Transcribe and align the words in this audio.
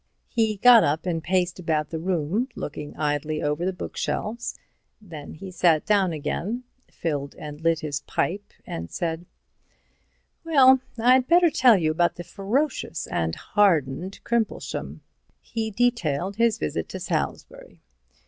He 0.29 0.57
got 0.57 0.83
up 0.83 1.05
and 1.05 1.23
paced 1.23 1.59
about 1.59 1.91
the 1.91 1.99
room, 1.99 2.49
looking 2.55 2.95
idly 2.97 3.39
over 3.43 3.63
the 3.63 3.71
bookshelves. 3.71 4.57
Then 4.99 5.35
he 5.35 5.51
sat 5.51 5.85
down 5.85 6.11
again, 6.11 6.63
filled 6.89 7.35
and 7.35 7.61
lit 7.61 7.81
his 7.81 7.99
pipe, 8.01 8.51
and 8.65 8.89
said: 8.89 9.27
"Well, 10.43 10.79
I'd 10.97 11.27
better 11.27 11.51
tell 11.51 11.77
you 11.77 11.91
about 11.91 12.15
the 12.15 12.23
ferocious 12.23 13.05
and 13.05 13.35
hardened 13.35 14.21
Crimplesham." 14.23 15.01
He 15.39 15.69
detailed 15.69 16.37
his 16.37 16.57
visit 16.57 16.89
to 16.89 16.99
Salisbury. 16.99 17.79